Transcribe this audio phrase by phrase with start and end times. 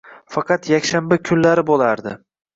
[0.35, 2.17] Faqat yakshanba kunlari boʻlardi.